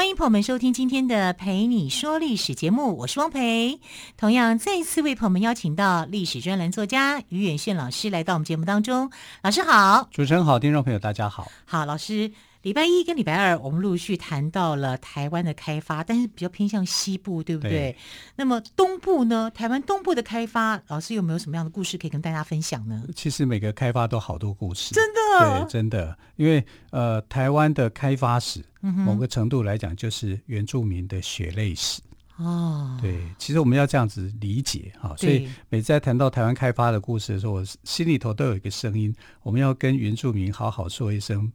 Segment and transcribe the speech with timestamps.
[0.00, 3.78] 欢迎朋友们收听今天的《陪你说历史》节目，我是汪培。
[4.16, 9.10] 同样，再一次为朋友们邀请到历史专栏作家于远炫老师来到我们节目当中。
[9.42, 11.46] 老师好，主持人好，听众朋友大家好。
[11.66, 12.32] 好，老师。
[12.62, 17.70] 礼拜一跟礼拜二，我们陆续谈到了台湾的开发，但是比较偏向西部，对不对？
[17.70, 17.96] 对。
[18.36, 19.50] 那么东部呢？
[19.54, 23.02] 台湾东部的开发，老师有没有什么样的故事可以跟大家分享呢？
[23.16, 26.14] 其实每个开发都好多故事，真的，对，真的。
[26.36, 32.02] 因为呃，台湾的开发史，某个程度来讲，就是原住民的血泪史。
[32.36, 35.14] 哦，对，其实我们要这样子理解哈。
[35.16, 41.50] 所以每次在谈到台湾开发的故事的时候，我心里头都有一个声音，我们要跟原住民好好说一声。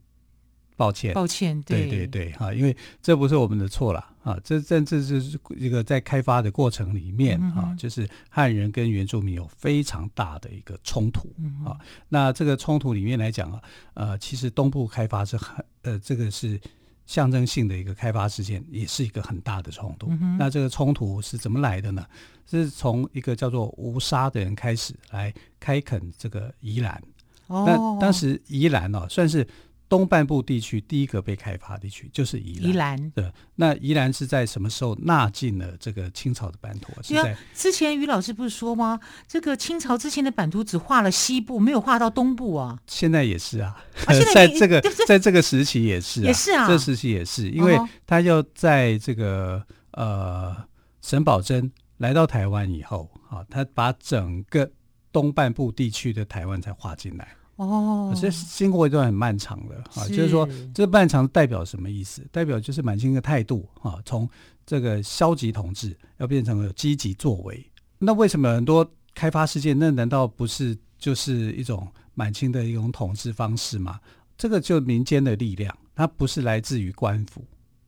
[0.77, 11.29] 抱歉，抱歉，对对对，哈，因为这不是我们的错了啊，这这这是一个在开发的过程里面啊，就是汉人跟原住民有非常大的一个冲突
[11.65, 11.79] 啊。
[12.09, 13.61] 那这个冲突里面来讲啊，
[13.93, 16.59] 呃，其实东部开发是很呃，这个是
[17.05, 20.11] 象征性的一个开发事件，也是一个很大的冲突。
[20.37, 22.05] 那这个冲突是怎么来的呢？
[22.47, 27.01] 是从一个叫做吴沙的人开始来开垦这个宜兰。
[27.47, 29.47] 那当时宜兰哦，算是。
[29.87, 32.69] 东半部地区第一个被开发地区就是宜兰。
[32.69, 36.91] 宜兰对，那宜兰是在什么时候纳进了这个清朝的版图？
[37.03, 38.99] 是在之前于老师不是说吗？
[39.27, 42.79] 这个清朝之前的版图只画了西部，没有画到东部啊。
[42.87, 50.55] 现在也是啊，啊 在这个 在这个时期也是，啊，也是啊，这时期也是，因为他要在这个呃
[51.01, 54.71] 沈葆桢来到台湾以后啊，他把整个
[55.11, 57.35] 东半部地区的台湾才画进来。
[57.57, 62.21] 哦，这经过一段很漫长的啊，就是说这漫长代表什么意思？
[62.31, 64.29] 代表就是满清的态度啊，从
[64.65, 67.65] 这个消极统治要变成了积极作为。
[67.97, 69.77] 那为什么很多开发事件？
[69.79, 73.99] 那难道不是就是一种满清的一种统治方式吗？
[74.37, 77.41] 这个就民间的力量，它不是来自于官府。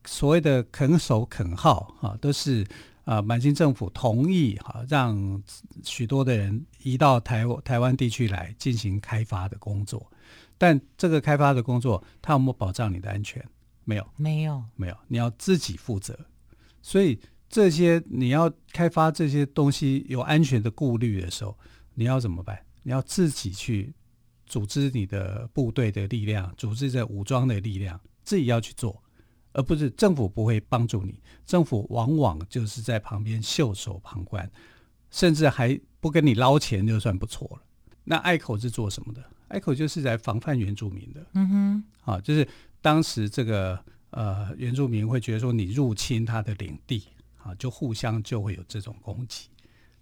[0.06, 2.66] 所谓的肯守肯耗啊，都是。
[3.08, 5.42] 啊，满清政府同意哈，让
[5.82, 10.12] 许多的人移到台台湾地区来进行开发的工作，
[10.58, 13.42] 但这个开发的工作，它有没有保障你的安全？
[13.86, 16.20] 没有，没有，没有，你要自己负责。
[16.82, 17.18] 所以
[17.48, 21.58] 这些你要开发这些东西有安全的顾虑的时候，
[21.94, 22.60] 你要怎么办？
[22.84, 23.94] 你要自己去
[24.46, 29.02] 组织你的部队的力量，组织这武装的力量，自己要去做。
[29.58, 34.48] 而不是政府不会帮助你，政府往往就是在旁边袖手旁观，
[35.10, 37.64] 甚至还不跟你捞钱就算不错了。
[38.04, 39.24] 那隘口是做什么的？
[39.48, 41.26] 隘口就是在防范原住民的。
[41.34, 42.48] 嗯哼，啊，就是
[42.82, 47.08] 当时这个呃原住民会觉得说你入侵他的领地，
[47.42, 49.50] 啊，就互相就会有这种攻击，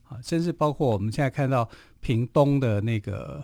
[0.03, 1.69] 啊，甚至包括我们现在看到
[2.01, 3.41] 屏东的那个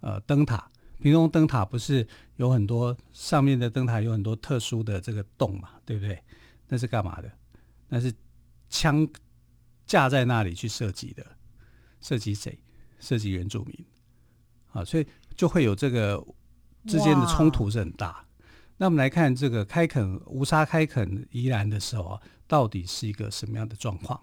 [0.00, 0.70] 呃灯塔。
[1.04, 6.18] 屏东灯塔不是有很多上面的灯塔有很多特殊的这个洞嘛，对不对？
[6.68, 7.30] 那是干嘛的？
[7.88, 8.10] 那是
[8.70, 9.06] 枪
[9.84, 11.36] 架在那里去射击的，
[12.00, 12.58] 射击谁？
[13.00, 13.84] 射击原住民
[14.72, 14.82] 啊！
[14.82, 15.06] 所以
[15.36, 16.26] 就会有这个
[16.86, 18.24] 之间的冲突是很大。
[18.78, 24.18] 那我们来看这个开垦无沙开垦宜兰的时候啊，到底是一个什么样的状况？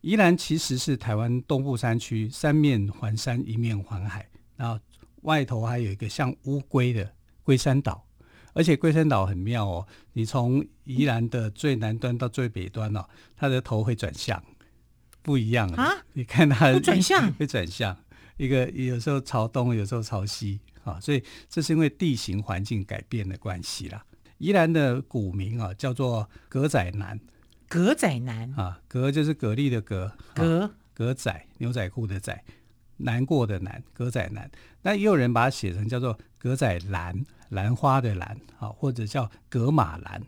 [0.00, 4.26] 宜兰其实是台湾东部山区，三面环山，一面环海，
[4.56, 4.80] 然后。
[5.22, 7.12] 外头还有一个像乌龟的
[7.42, 8.06] 龟山岛，
[8.52, 9.86] 而且龟山岛很妙哦。
[10.12, 13.04] 你从宜兰的最南端到最北端哦，
[13.36, 14.42] 它的头会转向，
[15.22, 15.90] 不一样啊。
[16.12, 17.96] 你看它会转向，会转向，
[18.36, 21.00] 一个有时候朝东，有时候朝西啊。
[21.00, 24.04] 所以这是因为地形环境改变的关系啦。
[24.38, 27.18] 宜兰的古名啊叫做格仔南，
[27.68, 32.44] 格仔南啊，格就是蛤蜊的蛤，蛤蛤仔牛仔裤的仔。
[33.02, 34.50] 难过的难，格仔难，
[34.82, 40.22] 那也有人把它写成叫做格仔兰，兰花的兰，啊，或者叫格马兰。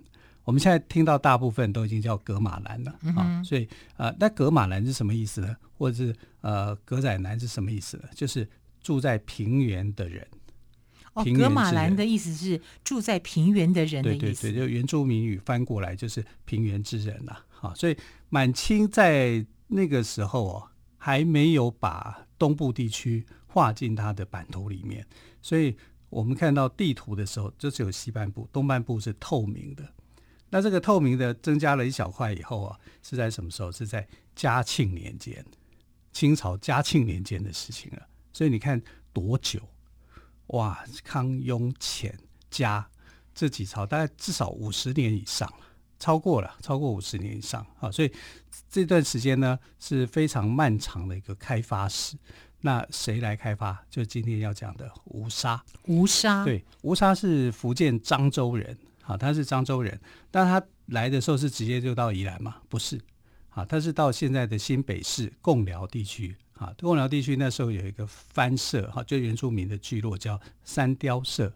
[0.45, 3.65] 我们现在听到大部分都已经叫格马兰了啊，嗯、所以
[3.97, 5.57] 啊、呃，那格马兰是什么意思呢？
[5.79, 8.05] 或者是呃，格仔兰是什么意思呢？
[8.15, 8.47] 就是
[8.83, 10.27] 住在平原的人。
[11.15, 14.21] 哦，格马兰的意思是住在平原的人的意思。
[14.21, 17.37] 对对对，就原住民语翻过来就是平原之人呐。
[17.49, 17.97] 好，所以
[18.29, 20.69] 满清在那个时候哦，
[20.99, 22.27] 还没有把。
[22.45, 25.07] 东部地区划进它的版图里面，
[25.41, 25.75] 所以
[26.11, 29.83] 我们看到地图的时候，就只有西半部，东半部是透明的。
[30.51, 33.73] 那这个透明的增加了一小块以后啊，是在什么时候？
[33.73, 34.07] 是在
[34.37, 35.43] 嘉庆年间，
[36.13, 38.07] 清朝嘉庆年间的事情了。
[38.31, 38.79] 所以你看，
[39.15, 39.59] 多久？
[40.49, 42.13] 哇，康雍乾
[42.51, 42.87] 嘉
[43.35, 45.65] 这几朝大概至少五十年以上了，
[45.99, 47.91] 超过了，超过五十年以上啊！
[47.91, 48.13] 所以
[48.69, 52.17] 这段时间呢是非常漫长的一个开发史。
[52.61, 53.85] 那谁来开发？
[53.91, 55.63] 就今天要讲的吴沙。
[55.85, 60.01] 吴沙对，吴沙是福建漳州人，好，他是漳州人，
[60.31, 62.57] 但他来的时候是直接就到宜兰吗？
[62.69, 63.01] 不是，
[63.51, 66.37] 啊，他是到现在的新北市贡寮地区。
[66.55, 71.53] 啊，贡寮地区那时候有一个番社，哈，就原住民的聚落叫三雕社，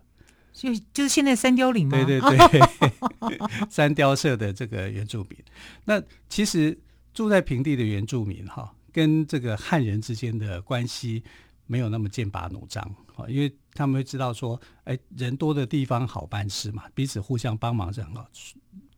[0.58, 1.96] 就就是现在三雕岭吗？
[2.04, 3.38] 对对对，
[3.70, 5.38] 三雕社的这个原住民，
[5.84, 6.76] 那其实
[7.14, 11.22] 住在平地的原住民，哈，跟这个汉人之间的关系
[11.68, 12.82] 没有那么剑拔弩张，
[13.14, 18.28] 啊，因为他们会知道说，哎，人多的地方好办事嘛，彼此互相帮忙是很好，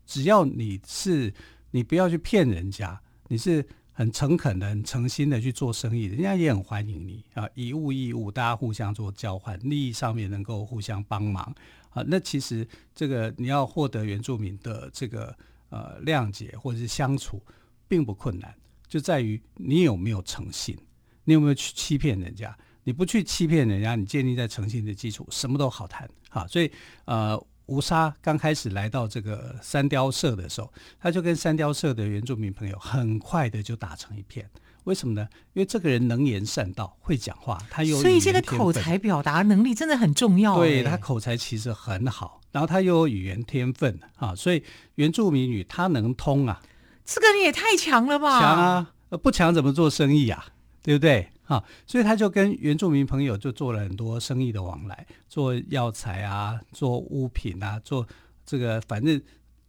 [0.07, 1.31] 只要你是
[1.73, 2.99] 你不要去骗人家，
[3.29, 3.63] 你是。
[3.93, 7.49] 很诚恳的、很诚心的去做生意，人家也很欢迎你啊！
[7.55, 11.55] 以物易物，大家互相做交换，利益上面能够互相帮忙
[11.91, 12.03] 啊！
[12.07, 15.37] 那其实这个你要获得原住民的这个
[15.69, 17.43] 呃谅解或者是相处，
[17.87, 18.55] 并不困难，
[18.87, 20.79] 就在于你有没有诚信，
[21.25, 22.57] 你有没有去欺骗人家？
[22.85, 26.47] 你不去欺骗人家，你建立在诚信的基础，什么都好谈啊！
[26.47, 26.71] 所以
[27.05, 27.39] 呃。
[27.71, 34.51] 吴沙刚开始来到这个三雕社的时候，他就跟三雕社的原住民朋友很快的就打成一片。
[34.85, 35.29] 为什么呢？
[35.53, 40.57] 因为这个人能言善道，会讲话，他有所以现在口才表达能力真的很重要。
[40.57, 44.65] 对，他口才其实很好，然后他又有语言天分啊，所以
[44.97, 46.61] 原住民语他能通啊。
[47.05, 48.41] 这个人也太强了吧？
[48.41, 48.93] 强啊！
[49.23, 50.47] 不强怎么做生意啊？
[50.83, 51.31] 对不对？
[51.51, 58.07] 啊，所以他就跟原住民朋友就做了很多生意的往来，做药材啊，做物品啊，做
[58.47, 59.21] 这个，反正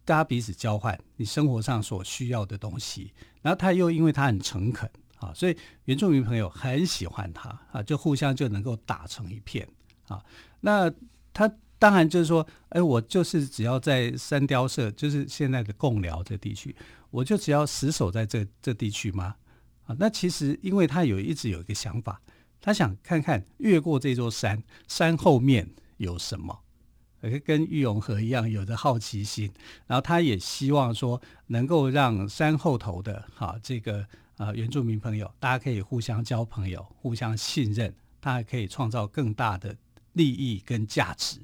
[0.04, 3.12] 大家彼此交换你生活上所需要的东西。
[3.42, 4.88] 然后他又因为他很诚恳
[5.18, 5.56] 啊，所以
[5.86, 9.68] 原住民朋友很喜欢他啊，就互相就能够打成一片
[10.06, 10.24] 啊。
[10.60, 10.88] 那
[11.32, 16.76] 他当然就是说，哎，我就是只要在三雕社，就是现在的贡寮这地区，
[17.10, 19.34] 我就只要死守在这这地区吗？
[19.84, 22.20] 啊，那其实因为他有一直有一个想法，
[22.60, 26.62] 他想看看越过这座山，山后面有什么，
[27.44, 29.52] 跟玉永河一样有着好奇心。
[29.86, 34.06] 然后他也希望说，能够让山后头的哈这个
[34.36, 39.76] 呃原住民朋友，大家可以互相交朋友，互相信任，大家可以创造更大的
[40.12, 41.40] 利益跟价值。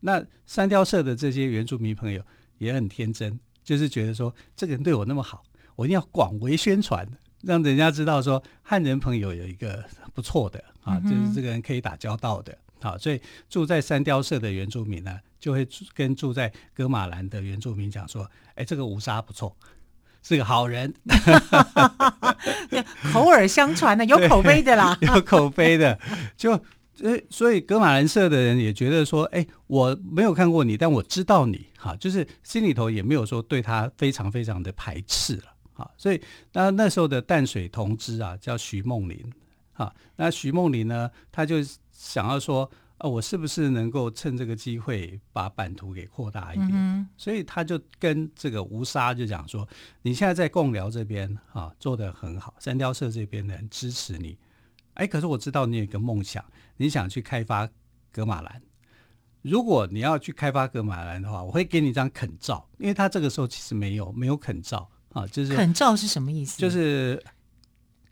[0.00, 2.22] 那三雕社的这些原住民朋友
[2.58, 5.42] 也很天真，就是觉得说，这个人对我那么好，
[5.74, 7.04] 我一定要广为宣传。
[7.42, 19.56] 让人家知道说汉人朋友有一个不错的啊，就是这个人可以打交道的啊，所以住在三雕社的原住民呢，就会跟住在格马兰的原住民讲说：“哎，这个吴沙不错，
[20.22, 20.92] 是个好人。
[23.12, 25.98] ”口耳相传的，有 口碑的啦， 有口碑的。
[26.36, 26.52] 就
[27.00, 35.44] 呃，所以格马兰社的人也觉得说：“哎，我没有看过你，但我知道你。”哈，就是心里头也没有说对他非常非常的排斥了。
[35.78, 36.20] 啊，所以
[36.52, 39.32] 那那时候的淡水同知啊，叫徐梦麟。
[39.72, 41.58] 啊，那徐梦麟呢，他就
[41.92, 46.70] 想要说，啊，我是不是能够趁这个机会把版图给扩大一点？
[46.72, 47.08] 嗯。
[47.16, 49.68] 所以他就跟这个吴沙就讲说，
[50.02, 54.36] 你现在在贡寮这边啊做得很好，三雕社这边的人支持你。
[54.94, 56.44] 哎，可是我知道你有一个梦想，
[56.76, 57.68] 你想去开发
[58.10, 58.60] 噶玛兰。
[59.42, 64.90] 如果你要去开发噶玛兰的话，我会给你一张垦照，因为他这个时候其实没有没有垦照。
[65.18, 66.60] 啊，就是肯照是什么意思？
[66.60, 67.22] 就是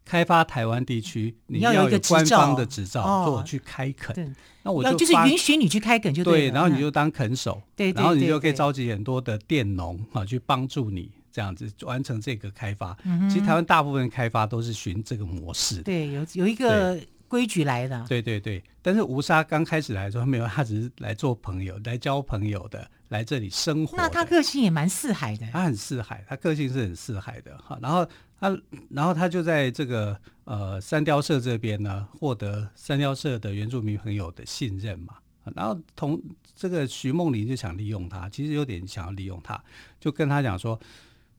[0.04, 4.14] 开发台湾地区，你要有一个官方的执照，说我去开垦。
[4.14, 4.30] 对，
[4.62, 6.48] 那我就就是允许你去开垦，就对。
[6.50, 12.96] 然后你就当垦手，对，然后你就可以召集很多的佃农啊，去帮助你这样子完成这个开发。
[13.28, 15.82] 其实台湾大部分开发都是循这个模式。
[15.82, 18.04] 对，有有一个规矩来的。
[18.08, 22.90] 对对对，但是吴莎刚开始来的时候没有，他只是来做朋友，来交朋友的。
[23.08, 25.46] 来这里生活，那他个性也蛮四海的。
[25.52, 27.78] 他很四海，他个性是很四海的哈。
[27.80, 28.04] 然后
[28.40, 35.14] 他，然后他就在这个呃三雕社这边呢，获得三雕社的原住民朋友的信任嘛。
[35.54, 36.20] 然后同
[36.56, 39.62] 这个徐梦麟就想利用他，其实有点想要利用他，
[40.00, 40.76] 就跟他讲说：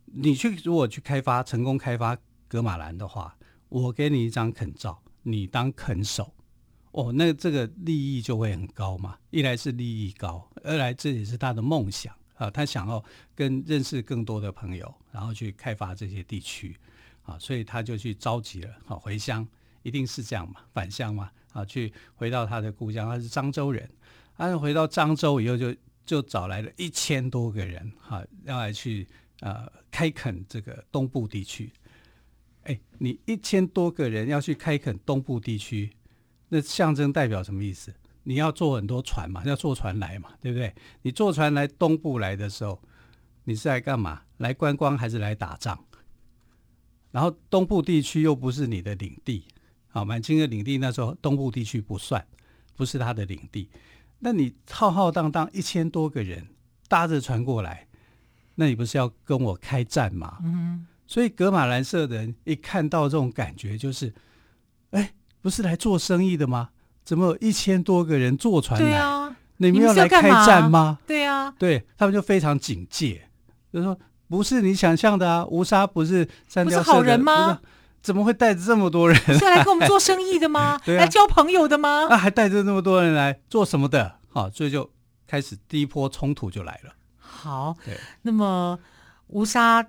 [0.06, 2.18] 你去如果去开发成功开发
[2.48, 3.36] 格马兰的话，
[3.68, 4.98] 我给你一张肯照，
[5.30, 6.34] 你当垦手。
[6.92, 9.18] 哦，那这个利益就会很高嘛。
[9.30, 12.50] 一来是利益高，二来这也是他的梦想啊。
[12.50, 13.04] 他想要
[13.36, 16.76] 跟认识更多的朋友，然后去开发这些地区
[17.22, 19.48] 啊，所以他就去召集了，好回乡，
[19.84, 23.88] 一定是这样嘛，返乡嘛，啊，去回到他的故乡，他是漳州人。
[24.36, 29.08] 他回到漳州以后就，就找来了一千多个人，哈，要来去
[29.42, 31.72] 呃开垦这个东部地区。
[32.68, 35.92] 哎，你一千多个人要去开垦东部地区。
[36.50, 37.94] 那象征代表什么意思？
[38.24, 40.74] 你要坐很多船嘛，要坐船来嘛，对不对？
[41.02, 42.82] 你坐船来东部来的时候，
[43.46, 44.22] 你是来干嘛？
[44.38, 45.78] 来观光还是来打仗？
[47.12, 49.46] 然后东部地区又不是你的领地，
[49.88, 52.26] 好，满清的领地那时候东部地区不算，
[52.76, 53.70] 不是他的领地。
[54.20, 56.48] 那你浩浩荡荡一千多个人
[56.88, 57.88] 搭着船过来，
[58.56, 60.40] 那你不是要跟我开战吗？
[60.44, 60.86] 嗯。
[61.08, 64.14] 所以格马兰社的人一看到这种感觉，就是，
[64.92, 66.70] 哎，不是来做生意的吗？
[67.06, 68.98] 怎么有一千多个人坐船来？
[68.98, 71.00] 啊、你们要来开战吗？
[71.08, 73.30] 对啊，对他们就非常警戒，
[73.72, 73.98] 就说
[74.28, 77.62] 不是你想象的啊，吴沙不是三貂社的，不是好人吗？
[78.02, 79.18] 怎么会带着这么多人？
[79.18, 80.78] 是来跟我们做生意的吗？
[80.84, 82.08] 对啊、来交朋友的吗？
[82.10, 84.20] 那还带着那么多人来做什么的？
[84.28, 84.92] 好，所以就
[85.26, 86.94] 开始第一波冲突就来了。
[87.18, 88.78] 好，对，那么
[89.28, 89.86] 吴沙。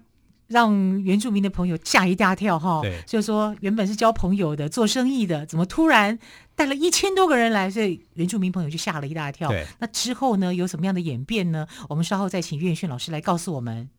[0.48, 6.18] 让原住民的朋友吓一大跳，哈，就是说原本是交朋友的、做生意的，怎么突然
[6.54, 7.70] 带了一千多个人来？
[7.70, 9.52] 所以原住民朋友就吓了一大跳。
[9.78, 11.66] 那之后呢，有什么样的演变呢？
[11.90, 13.90] 我们稍后再请岳远逊老师来告诉我们。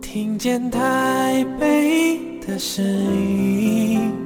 [0.00, 4.25] 听见台北的声音。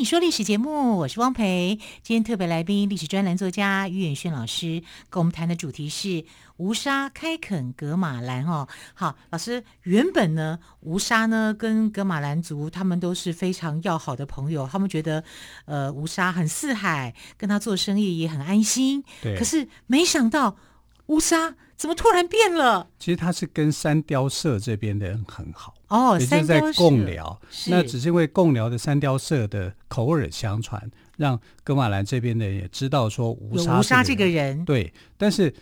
[0.00, 1.78] 你说历史节目，我是汪培。
[2.02, 6.24] 今天特别来宾，历史专栏作家于远轩老师，跟我们谈的主题是
[6.56, 8.46] 吴沙开垦格马兰。
[8.46, 15.22] 哦，好，老师，原本呢，吴沙呢跟格马兰族他们都是非常要好的朋友，他们觉得，
[15.66, 19.04] 呃，吴沙很四海，跟他做生意也很安心。
[19.20, 19.36] 对。
[19.36, 20.56] 可是没想到。
[21.06, 22.86] 吴沙怎么突然变了？
[22.98, 27.40] 其实他是跟三雕社这边的人很好哦，也就是在共寮。
[27.68, 30.78] 那只是因为共寮的三雕社的口耳相传，
[31.16, 34.62] 让格马兰这边的人也知道说吴沙吴沙这个人。
[34.66, 35.54] 对，但是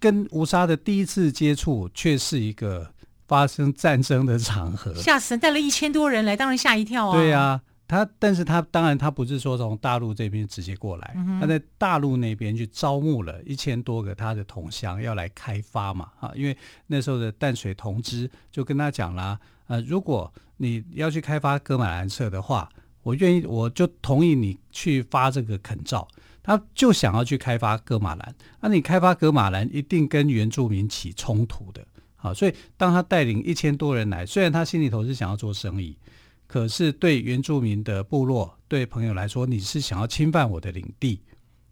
[0.00, 2.90] 跟吴沙的第一次接触却是一个
[3.28, 5.40] 发生战争的场合，吓死人！
[5.40, 7.14] 带了一千多人来，当然吓一跳啊。
[7.14, 7.60] 对呀、啊。
[7.88, 16.56] 他，但是他当然他不是说从大陆这边直接过来，嗯、他在大陆那边去招募了一千多个他的同乡要来开发嘛，啊，因为
[16.88, 19.38] 那时候的淡水同知就跟他讲了，
[19.68, 22.68] 呃，如果你要去开发哥玛兰社的话，
[23.02, 26.08] 我愿意，我就同意你去发这个垦照，
[26.42, 35.96] 他就想要去开发哥玛兰，那你开发哥玛兰一定跟原住民起冲突的，好，所以当他带领一千多人来，虽然他心里头是想要做生意。
[36.46, 41.20] 可是对原住民的部落、对朋友来说，你是想要侵犯我的领地，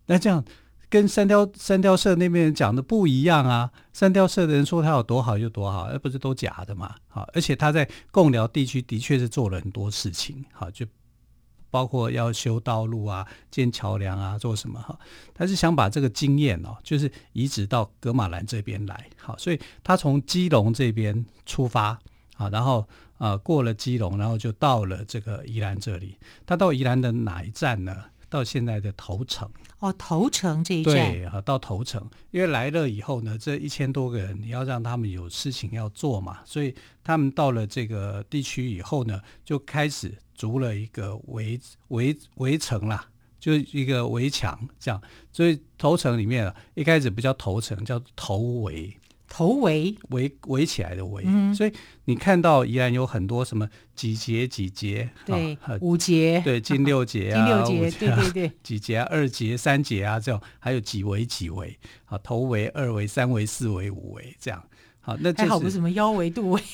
[0.06, 0.44] 那这样
[0.88, 3.70] 跟三雕三雕社那边讲的不一样啊！
[3.92, 6.94] 三雕社的人说他有多好就多好，而不是都假的嘛？
[7.08, 10.84] 好，而且他在贡寮地区的确是做了很多事情，好，就
[11.70, 14.98] 包括要修道路啊、建桥梁啊、做什么哈，
[15.32, 21.98] 他是想把这个经验哦，就是移植到格玛兰这边来，好，所以他从基隆这边出发，
[22.34, 22.86] 好，然后。
[23.18, 26.16] 啊、呃，过了基隆，然后就到了这个宜兰这里。
[26.44, 28.04] 他到宜兰的哪一站呢？
[28.30, 29.48] 到现在的头城。
[29.78, 30.94] 哦，头城这一站。
[30.94, 43.06] 对啊，到头城，因为来了以后呢，这一千多个人，你要让他们有事情要做嘛，所以他们到了这个地区以后呢，就开始筑了一个围围围城啦，
[43.38, 45.00] 就一个围墙这样。
[45.30, 48.96] 所以头城里面啊，一开始不叫头城，叫头围。
[49.36, 49.92] 头围。
[50.10, 51.72] 围围起来的围，嗯，所以
[52.04, 64.62] 你看到宜兰有很多什么几节几节，对，啊、五节，对，金六节啊， 金六节，节对对对， 几节啊，二节、三节啊，这种还有几围几围，啊，头围、二围、三围、四围、五围这样。
[65.06, 66.62] 好，那、就是、还好不是什么腰围、肚围，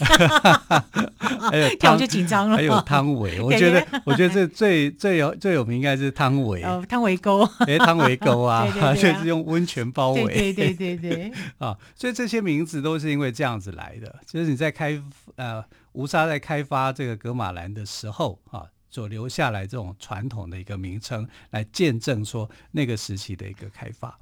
[1.18, 1.68] 还有
[1.98, 2.56] 就紧张了。
[2.56, 15.02] 还有汤围， 我觉得我觉得这最最有最有名应该是汤围，哦，汤围沟，哎，汤围沟啊，就是用温泉包围，对对对对对，啊，所以这些名字都是因为这样子来的，就是你在开
[15.34, 24.16] 呃吴沙在开发这个格马兰的时候啊，所留下来这种传统的一个名称，来见证说那个时期的一个开发。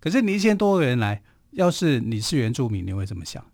[0.00, 1.20] 可是你一千多个人来。
[1.52, 3.44] 要是你是原住民，你会怎么想？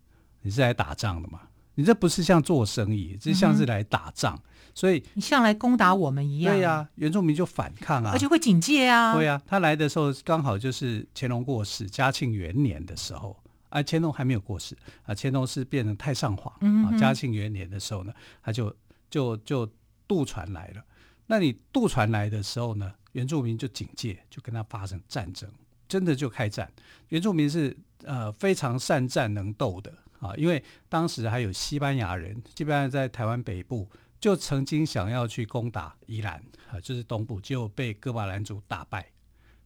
[0.43, 1.41] 你是来打仗的嘛？
[1.75, 4.43] 你这不是像做生意，这像是来打仗，嗯、
[4.75, 6.55] 所以你像来攻打我们一样。
[6.55, 9.13] 对呀、啊，原住民就反抗啊，而且会警戒啊。
[9.15, 13.37] 对呀、啊，他来的时候刚好就是乾隆过世，嘉庆元年的时候，
[13.69, 14.75] 啊，乾隆还没有过世
[15.05, 18.13] 啊，乾隆是变成太上皇啊，嘉庆元年的时候呢，
[18.43, 18.75] 他就
[19.11, 19.69] 就就
[20.09, 20.83] 渡船来了。
[21.27, 25.47] 那你渡船来的时候呢，原住民就警戒，就跟他发生战争，
[25.87, 26.73] 真的就开战。
[27.09, 29.93] 原住民是呃非常善战能斗的。
[30.19, 33.87] 啊，因为当时还有西班牙人，基本上在台湾北部
[34.19, 39.07] 就曾经想要去攻打宜兰啊，就是东部，就被哥马兰族打败，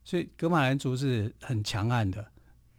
[0.03, 2.21] 所以哥马兰族是很强悍的。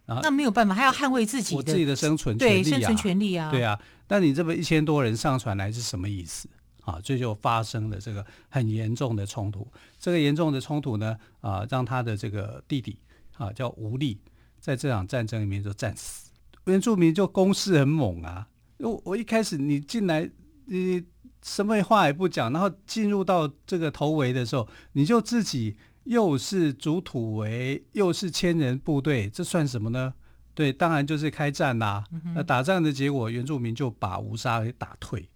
[0.05, 3.79] 啊，那没有办法，还要捍卫自己的我自己的生存权利啊，对，生存权利啊，对啊。
[4.09, 6.47] 那你这么一千多人上船来是什么意思
[6.81, 6.99] 啊？
[7.01, 9.67] 这就发生了这个很严重的冲突。
[9.97, 12.99] 这个严重的冲突呢，啊，让他的这个弟弟
[13.37, 14.19] 啊叫吴利，
[14.63, 16.31] 在这场战争里面就战死。
[16.67, 18.47] 原住民就攻势很猛啊！
[18.77, 20.29] 我我一开始你进来，
[20.67, 21.03] 你
[21.41, 30.13] 什么话也不讲，然后进入到这个头围的时候，你就自己又是主土围，又是千人部队，这算什么呢？
[30.53, 32.03] 对，当然就是开战啦、啊。
[32.33, 35.29] 那、嗯、打仗的结果，原住民就把吴沙给打退，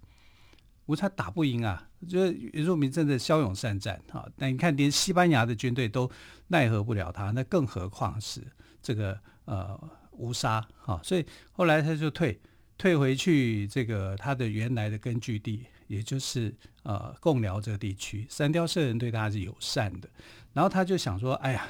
[0.86, 1.89] 吴沙打不赢啊！
[2.07, 4.25] 就是原住民真的骁勇善战啊！
[4.38, 6.10] 那你看，连西班牙的军队都
[6.48, 8.41] 奈何不了他，那更何况是
[8.88, 9.77] 这个呃。
[10.20, 12.41] 无沙，哈，所以后来他就退
[12.75, 16.51] 退回去这个他的原来的根据地，也就是
[16.82, 18.25] 呃贡寮这个地区。
[18.27, 20.10] 三雕社人对他是友善的，
[20.53, 21.67] 然后他就想说：“哎呀，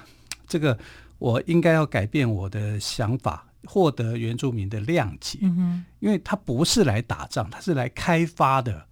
[0.48, 0.80] 这个
[1.18, 5.40] 我应该要改变我的想法，获得原住民的谅解。
[5.42, 8.88] 嗯哼，因为他不是来打仗，他是来开发的，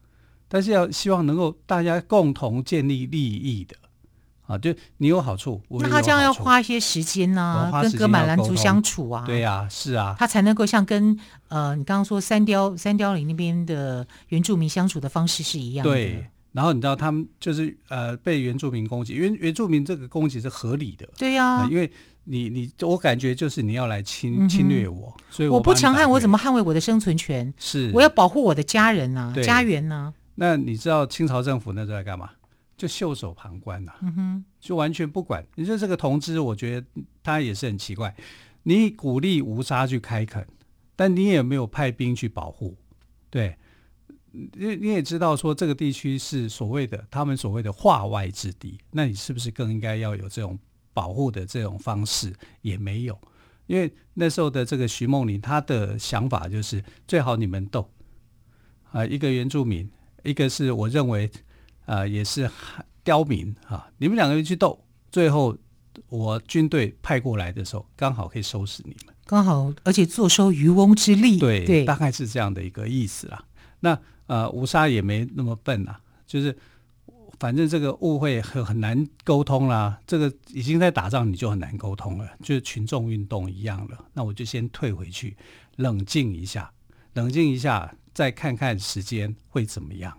[0.49, 3.77] 但是要希望能够大家共同建立利益的。”
[4.47, 11.17] 啊，就你有好处，那他这样要花一些时间呢、啊，跟哥玛兰族相处啊，对呀、啊，是啊，他才能够像跟
[11.47, 15.91] 呃，你刚刚说三雕三雕岭那边的原住民相处的方式是一样的。
[15.91, 21.09] 对，然后你知道他们就是呃被原住民攻击，原原住民这个攻击是合理的。
[21.17, 21.91] 对呀、啊呃，因为
[22.25, 27.51] 你你我感觉就是你要来侵侵略我，嗯、所以我，我不强悍，我怎么捍卫我的生存权？
[27.57, 30.13] 是，我要保护我的家人啊，家园呢、啊？
[30.35, 32.29] 那你知道清朝政府那时候在干嘛？
[32.77, 35.45] 就袖手旁观呐、啊嗯，就完全不管。
[35.55, 36.87] 你说这个同志，我觉得
[37.23, 38.13] 他也是很奇怪。
[38.63, 40.45] 你鼓励吴沙去开垦，
[40.95, 42.75] 但你也没有派兵去保护，
[43.29, 43.55] 对？
[44.31, 50.59] 你你也知道说这个地区是所谓的他们所谓的化外之地，那你是不是更应该要有这种
[50.93, 52.33] 保护的这种方式？
[52.61, 53.17] 也没有，
[53.67, 57.89] 因为那时候的这个徐梦麟，他的想法就是最好你们斗
[58.91, 59.89] 啊，一个原住民，
[60.23, 61.31] 一个是我认为。
[61.85, 62.49] 啊、呃，也是
[63.03, 63.87] 刁民啊！
[63.97, 65.55] 你们两个人去斗，最后
[66.09, 71.37] 我军队派过来的时候，刚好可以收拾你们，刚好而且坐收渔翁之利。
[71.37, 73.43] 对，对，大概是这样的一个意思啦。
[73.79, 75.95] 那呃，吴沙也没那么笨呐，
[76.25, 76.57] 就是
[77.39, 79.99] 反正这个误会很很难沟通啦。
[80.07, 84.05] 这个已经在打仗，你就很难沟通了，就是群众运动一样了。
[84.13, 85.37] 那我就先退回去，
[85.75, 86.71] 冷静一下，
[87.13, 90.17] 冷静一下，再看看时间会怎么样。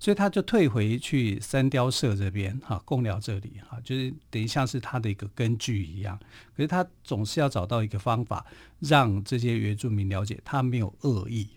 [0.00, 6.18] 所以他就退回去三雕社这边，哈，贡寮这里，哈，就是等于像是他的一个根据一样。
[6.56, 8.46] 可是他总是要找到一个方法，
[8.78, 11.48] 让这些原住民了解他没有恶意，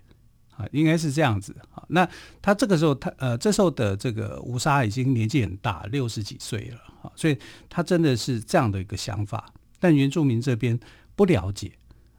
[0.56, 1.56] 啊，应该是这样子。
[1.72, 2.08] 啊，那
[2.42, 7.38] 他这个时候，他呃，这时候的这个吴沙已经年纪很大，六十几岁了，啊，所以
[7.70, 9.54] 他真的是这样的一个想法。
[9.80, 10.80] 但原住民这边
[11.16, 11.72] 不了解，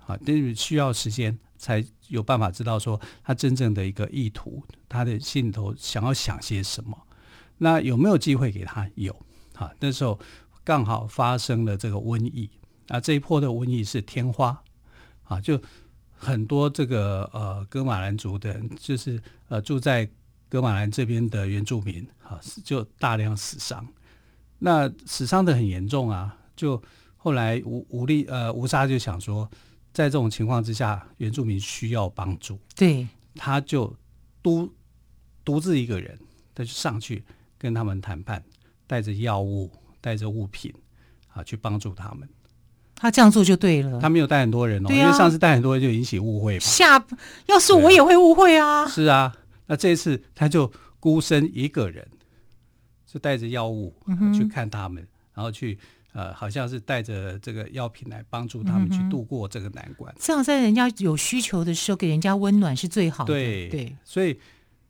[0.07, 1.39] 啊，但是需要时间。
[1.63, 7.01] 才有办法知道说他真正的一个意图，他的心里头想要想些什么。
[7.59, 8.91] 那有没有机会给他？
[8.97, 9.15] 有
[9.55, 10.19] 啊，那时候
[10.65, 12.51] 刚好发生了这个瘟疫
[12.89, 14.61] 啊，这一波的瘟疫是天花
[15.23, 15.57] 啊，就
[16.11, 20.11] 很多这个呃哥玛兰族的，就是呃住在
[20.49, 23.87] 哥玛兰这边的原住民啊，就大量死伤。
[24.59, 26.83] 那死伤的很严重啊，就
[27.17, 29.49] 后来吴吴力呃吴沙就想说。
[29.93, 33.95] 在这种情况之下，原住民需要帮助，对，他就
[34.43, 34.73] 独
[35.45, 36.19] 独自一个人，
[36.55, 37.23] 他就上去
[37.59, 38.43] 跟他们谈判，
[38.87, 40.73] 带着药物，带着物品
[41.35, 42.27] 啊，去帮助他们。
[42.95, 44.01] 他这样做就对了。
[44.01, 46.61] 他没有带很多人哦，啊、因为上次带很多人就引起误会嘛。
[46.61, 47.05] 下，
[47.47, 48.89] 要是我也会误会啊。
[48.89, 52.09] 是啊，那这一次他就孤身一个人，
[53.07, 55.79] 就带着药物、嗯、去看他们，然后去。
[56.13, 60.15] 呃，好像是带着这个药品来帮助他们去度过这个难关。
[60.19, 63.33] 这样在人家有需求的时候给人家温暖是最好的。
[63.33, 64.39] 对对，所以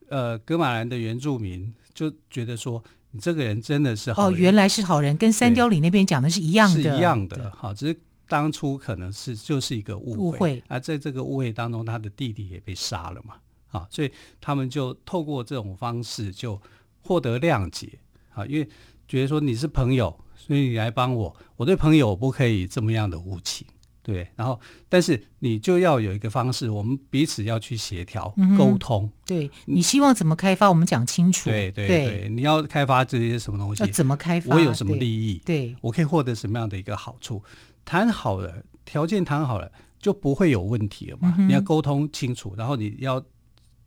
[0.09, 2.83] 呃，格马兰的原住民就觉得说，
[3.13, 4.35] 你这个人真的是好人。
[4.35, 7.51] 哦，原来是好人，跟三貂岭那边讲的是一样的，是一样的。
[7.57, 7.97] 好，只是
[8.29, 13.37] 当初可能是就是一个误会，误会啊，在这个误会当中，他的弟弟也被杀了嘛。
[13.71, 16.61] 啊，所以他们就透过这种方式就
[17.01, 17.99] 获得谅解
[18.35, 18.69] 啊，因为
[19.13, 23.67] 觉得说你是朋友，所以你来帮我，我对朋友不可以这么样的无情。
[24.03, 29.13] 对，然后但是你就要有一个方式，我们彼此要去协调、嗯、沟通。
[29.27, 31.51] 对，你希望怎么开发，我们讲清楚。
[31.51, 33.83] 对对对，对，你要开发这些什么东西？
[33.85, 34.55] 要怎么开发？
[34.55, 35.43] 我有什么利益？
[35.45, 37.43] 对，对我可以获得什么样的一个好处？
[37.85, 41.35] 谈好了，条件谈好了，就不会有问题了嘛。
[41.37, 43.23] 嗯、你要沟通清楚，然后你要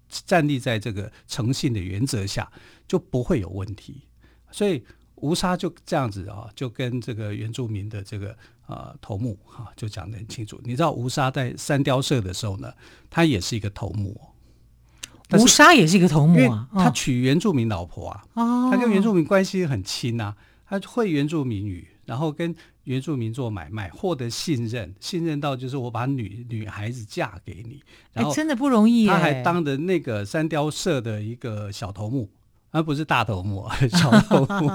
[0.07, 2.47] 站立在这个诚信的原则下，
[2.88, 4.03] 就不会有问题。
[4.51, 4.81] 所以
[5.15, 8.36] 吴沙就这样子啊，就跟这个原住民的这个。
[8.67, 10.60] 呃，头目哈、啊，就讲得很清楚。
[10.63, 12.73] 你知道吴沙在三雕社的时候呢，
[13.12, 14.19] 他也是一个头目。
[15.34, 20.36] 吴沙也是一个头目啊，他娶原住民老婆啊，哦、他跟原住民关系很亲啊，
[20.67, 29.06] 他会原住民语，然后跟原住民做买卖，获得信任，信任到就是我把女女孩子嫁给你，然后真的不容易。
[29.06, 32.28] 他还当着那个三雕社的一个小头目。
[32.75, 34.69] 而不是大头目， 小头目，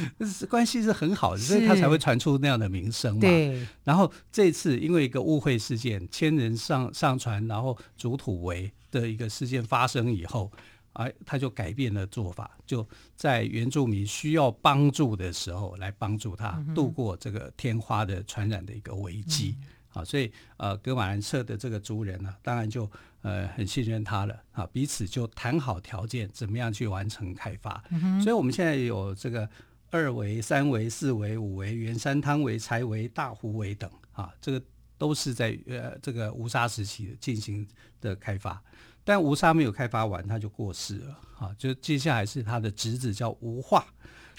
[0.46, 3.20] 关系是很好的，所以他才会传出那样的名声嘛。
[3.22, 3.66] 对。
[3.82, 10.52] 然后这次因为一个误会事件，千人上上船，然后主土为的一个事件发生以后，
[10.92, 19.56] 哎，他就改变了做法，就在原住民需要帮助的时候来帮助他度过这个天花的传染的一个危机。
[19.58, 19.66] 嗯
[19.96, 22.90] 啊，所以呃，格玛兰社的这个族人呢，当然就
[23.22, 27.82] 呃很信任他了啊，彼此就谈好条件，怎么样去完成开发。
[27.90, 29.48] 嗯、所以我们现在有这个
[29.90, 34.62] 二维、三维、四维、五维、圆山汤围、柴围、大湖围等啊，这个
[34.98, 37.66] 都是在呃这个吴沙时期进行
[38.02, 38.62] 的开发，
[39.02, 43.86] 但吴沙没有开发完，他就过世了啊，就接下来是他的侄子叫吴化。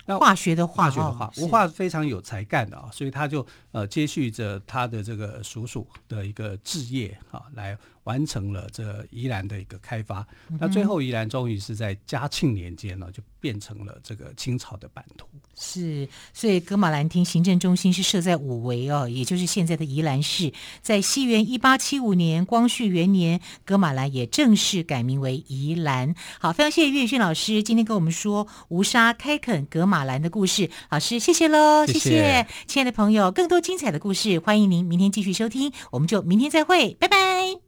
[0.08, 10.26] 那化学的化，化学的化，吴化非常有才干的啊，所以他就呃接续着他的这个叔叔的一个置业啊，来完成了这宜兰的一个开发。
[10.48, 15.28] 嗯、那最后宜兰终于是在嘉庆年间呢，就变成了这个清朝的版图。
[15.60, 20.54] 是，所以噶玛兰厅行政中心是设在五围哦，也就是现在的宜兰市。
[20.82, 26.16] 在西元一八七五年光绪元年，噶玛兰也正式改名为宜兰。
[26.40, 30.70] 好，非常谢谢岳轩老师今天跟我们说吴沙开垦噶玛兰的故事。
[30.92, 37.67] 老师，谢谢喽，谢谢，亲爱的朋友，更多精彩的故事，欢迎您明天继续收听，我们就明天再会，拜拜。